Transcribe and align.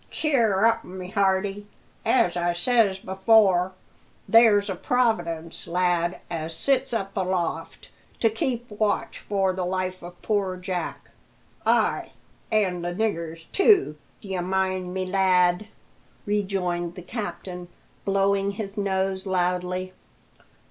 "Cheer 0.09 0.65
up, 0.65 0.83
my 0.83 1.05
hearty. 1.05 1.67
As 2.03 2.35
I 2.35 2.53
says 2.53 3.01
afore, 3.07 3.73
there's 4.27 4.67
a 4.67 4.73
Providence, 4.73 5.67
lad, 5.67 6.21
as 6.27 6.55
sits 6.57 6.91
up 6.91 7.15
aloft 7.15 7.89
to 8.19 8.27
keep 8.27 8.65
watch 8.71 9.19
for 9.19 9.53
the 9.53 9.63
life 9.63 10.01
of 10.01 10.19
poor 10.23 10.57
Jack.' 10.57 11.11
Ay, 11.67 12.13
an 12.51 12.81
for 12.81 12.91
the 12.91 12.99
nigger's 13.03 13.43
too, 13.51 13.95
d'ye 14.21 14.39
mind 14.41 14.91
me, 14.91 15.05
lad," 15.05 15.67
rejoined 16.25 16.95
the 16.95 17.03
captain, 17.03 17.67
blowing 18.03 18.49
his 18.49 18.79
nose 18.79 19.27
loudly. 19.27 19.93